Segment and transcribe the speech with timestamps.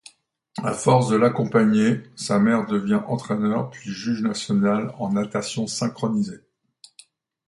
[0.63, 6.41] À force de l'accompagner, sa mère devient entraîneur puis juge national en natation synchronisée.